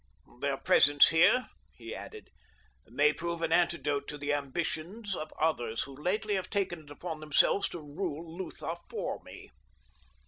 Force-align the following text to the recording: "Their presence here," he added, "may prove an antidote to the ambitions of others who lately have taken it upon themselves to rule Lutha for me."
"Their 0.39 0.57
presence 0.57 1.09
here," 1.09 1.47
he 1.75 1.93
added, 1.93 2.31
"may 2.87 3.13
prove 3.13 3.43
an 3.43 3.51
antidote 3.53 4.07
to 4.07 4.17
the 4.17 4.33
ambitions 4.33 5.15
of 5.15 5.31
others 5.39 5.83
who 5.83 5.95
lately 5.95 6.33
have 6.33 6.49
taken 6.49 6.79
it 6.81 6.89
upon 6.89 7.19
themselves 7.19 7.69
to 7.69 7.79
rule 7.79 8.35
Lutha 8.35 8.77
for 8.89 9.21
me." 9.21 9.51